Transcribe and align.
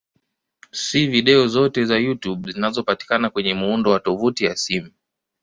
Si 0.71 1.07
video 1.07 1.47
zote 1.47 1.85
za 1.85 1.97
YouTube 1.97 2.51
zinazopatikana 2.51 3.29
kwenye 3.29 3.53
muundo 3.53 3.91
wa 3.91 3.99
tovuti 3.99 4.45
ya 4.45 4.55
simu. 4.55 4.91